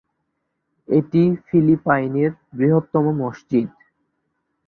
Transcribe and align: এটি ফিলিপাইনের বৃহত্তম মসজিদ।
এটি 0.87 1.21
ফিলিপাইনের 1.47 2.31
বৃহত্তম 2.53 3.05
মসজিদ। 3.21 3.69